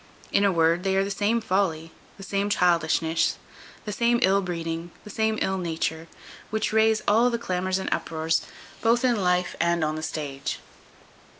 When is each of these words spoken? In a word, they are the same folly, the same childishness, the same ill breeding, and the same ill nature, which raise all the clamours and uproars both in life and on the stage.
In 0.31 0.43
a 0.43 0.51
word, 0.51 0.81
they 0.83 0.95
are 0.95 1.03
the 1.03 1.11
same 1.11 1.41
folly, 1.41 1.91
the 2.17 2.23
same 2.23 2.49
childishness, 2.49 3.37
the 3.85 3.91
same 3.91 4.17
ill 4.23 4.41
breeding, 4.41 4.79
and 4.79 4.91
the 5.03 5.11
same 5.11 5.37
ill 5.43 5.59
nature, 5.59 6.07
which 6.49 6.73
raise 6.73 7.03
all 7.07 7.29
the 7.29 7.37
clamours 7.37 7.77
and 7.77 7.93
uproars 7.93 8.41
both 8.81 9.05
in 9.05 9.15
life 9.15 9.55
and 9.59 9.83
on 9.83 9.93
the 9.97 10.01
stage. 10.01 10.57